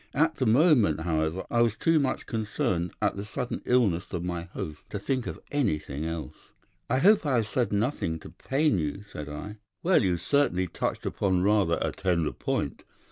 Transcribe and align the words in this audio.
At 0.15 0.33
the 0.37 0.47
moment, 0.47 1.01
however, 1.01 1.45
I 1.51 1.61
was 1.61 1.75
too 1.75 1.99
much 1.99 2.25
concerned 2.25 2.91
at 3.03 3.15
the 3.15 3.23
sudden 3.23 3.61
illness 3.65 4.11
of 4.13 4.23
my 4.23 4.45
host 4.45 4.89
to 4.89 4.97
think 4.97 5.27
of 5.27 5.39
anything 5.51 6.05
else. 6.05 6.49
"'I 6.89 6.97
hope 6.97 7.21
that 7.21 7.29
I 7.29 7.35
have 7.35 7.45
said 7.47 7.71
nothing 7.71 8.17
to 8.21 8.31
pain 8.31 8.79
you?' 8.79 9.03
said 9.03 9.29
I. 9.29 9.57
"'Well, 9.83 10.01
you 10.01 10.17
certainly 10.17 10.65
touched 10.65 11.05
upon 11.05 11.43
rather 11.43 11.77
a 11.79 11.91
tender 11.91 12.31
point. 12.31 12.81